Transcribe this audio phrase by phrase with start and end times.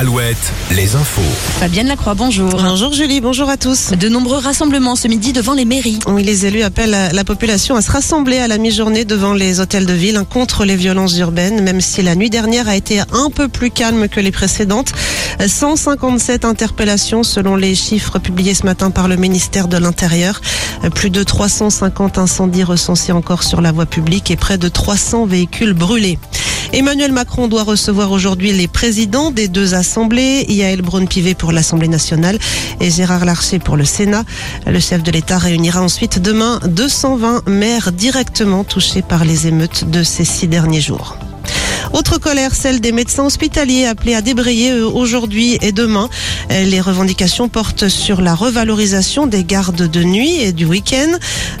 [0.00, 1.20] Alouette, les infos.
[1.58, 2.48] Fabienne Lacroix, bonjour.
[2.48, 3.90] Bonjour Julie, bonjour à tous.
[3.90, 5.98] De nombreux rassemblements ce midi devant les mairies.
[6.06, 9.84] Oui, les élus appellent la population à se rassembler à la mi-journée devant les hôtels
[9.84, 13.28] de ville hein, contre les violences urbaines, même si la nuit dernière a été un
[13.28, 14.94] peu plus calme que les précédentes.
[15.46, 20.40] 157 interpellations selon les chiffres publiés ce matin par le ministère de l'Intérieur.
[20.94, 25.74] Plus de 350 incendies recensés encore sur la voie publique et près de 300 véhicules
[25.74, 26.18] brûlés.
[26.72, 32.38] Emmanuel Macron doit recevoir aujourd'hui les présidents des deux assemblées, Yael Braun-Pivet pour l'Assemblée nationale
[32.80, 34.24] et Gérard Larcher pour le Sénat.
[34.66, 40.04] Le chef de l'État réunira ensuite demain 220 maires directement touchés par les émeutes de
[40.04, 41.16] ces six derniers jours.
[41.92, 46.08] Autre colère, celle des médecins hospitaliers appelés à débrayer aujourd'hui et demain.
[46.48, 51.10] Les revendications portent sur la revalorisation des gardes de nuit et du week-end.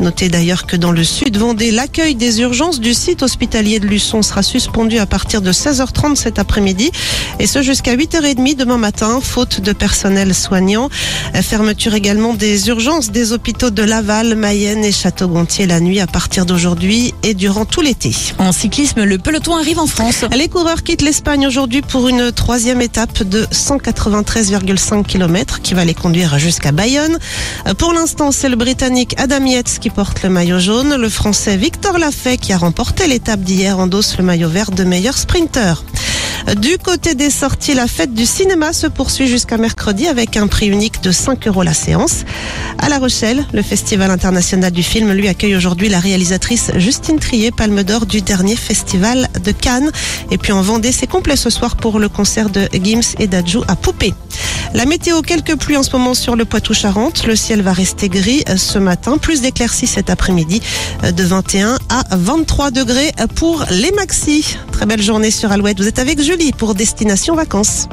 [0.00, 4.22] Notez d'ailleurs que dans le sud Vendée, l'accueil des urgences du site hospitalier de Luçon
[4.22, 6.90] sera suspendu à partir de 16h30 cet après-midi
[7.38, 10.88] et ce jusqu'à 8h30 demain matin, faute de personnel soignant.
[11.34, 16.46] Fermeture également des urgences des hôpitaux de Laval, Mayenne et Château-Gontier la nuit à partir
[16.46, 18.12] d'aujourd'hui et durant tout l'été.
[18.38, 20.15] En cyclisme, le peloton arrive en France.
[20.34, 25.94] Les coureurs quittent l'Espagne aujourd'hui pour une troisième étape de 193,5 km qui va les
[25.94, 27.18] conduire jusqu'à Bayonne.
[27.76, 30.96] Pour l'instant, c'est le Britannique Adam Yates qui porte le maillot jaune.
[30.96, 35.18] Le Français Victor Lafay qui a remporté l'étape d'hier endosse le maillot vert de meilleur
[35.18, 35.84] sprinter.
[36.54, 40.66] Du côté des sorties, la fête du cinéma se poursuit jusqu'à mercredi avec un prix
[40.66, 42.24] unique de 5 euros la séance.
[42.78, 47.50] À La Rochelle, le Festival international du film lui accueille aujourd'hui la réalisatrice Justine Trier,
[47.50, 49.90] palme d'or du dernier festival de Cannes.
[50.30, 53.64] Et puis en Vendée, c'est complet ce soir pour le concert de Gims et d'Adjou
[53.66, 54.14] à Poupée.
[54.76, 57.26] La météo, quelques pluies en ce moment sur le Poitou-Charentes.
[57.26, 60.60] Le ciel va rester gris ce matin, plus d'éclaircies cet après-midi
[61.02, 64.58] de 21 à 23 degrés pour les maxis.
[64.72, 65.80] Très belle journée sur Alouette.
[65.80, 67.88] Vous êtes avec Julie pour Destination Vacances.